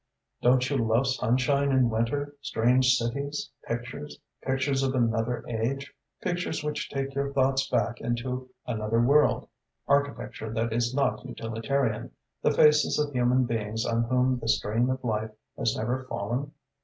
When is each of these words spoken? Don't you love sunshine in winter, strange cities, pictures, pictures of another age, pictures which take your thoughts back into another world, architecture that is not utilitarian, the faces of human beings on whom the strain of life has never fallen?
Don't 0.41 0.67
you 0.67 0.77
love 0.79 1.05
sunshine 1.05 1.69
in 1.71 1.87
winter, 1.91 2.35
strange 2.41 2.95
cities, 2.97 3.51
pictures, 3.67 4.17
pictures 4.41 4.81
of 4.81 4.95
another 4.95 5.45
age, 5.47 5.93
pictures 6.23 6.63
which 6.63 6.89
take 6.89 7.13
your 7.13 7.31
thoughts 7.31 7.69
back 7.69 7.99
into 8.01 8.49
another 8.65 8.99
world, 8.99 9.47
architecture 9.87 10.51
that 10.55 10.73
is 10.73 10.95
not 10.95 11.23
utilitarian, 11.23 12.09
the 12.41 12.49
faces 12.49 12.97
of 12.97 13.11
human 13.11 13.45
beings 13.45 13.85
on 13.85 14.05
whom 14.05 14.39
the 14.39 14.49
strain 14.49 14.89
of 14.89 15.03
life 15.03 15.29
has 15.55 15.77
never 15.77 16.03
fallen? 16.09 16.51